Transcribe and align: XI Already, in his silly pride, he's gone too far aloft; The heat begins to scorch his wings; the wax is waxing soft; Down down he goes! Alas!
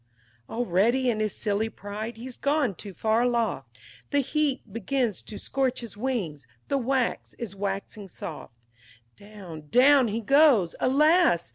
XI 0.47 0.53
Already, 0.53 1.11
in 1.11 1.19
his 1.19 1.35
silly 1.35 1.69
pride, 1.69 2.17
he's 2.17 2.35
gone 2.35 2.73
too 2.73 2.91
far 2.91 3.21
aloft; 3.21 3.77
The 4.09 4.21
heat 4.21 4.73
begins 4.73 5.21
to 5.21 5.37
scorch 5.37 5.81
his 5.81 5.95
wings; 5.95 6.47
the 6.69 6.79
wax 6.79 7.35
is 7.35 7.55
waxing 7.55 8.07
soft; 8.07 8.55
Down 9.15 9.67
down 9.69 10.07
he 10.07 10.19
goes! 10.21 10.73
Alas! 10.79 11.49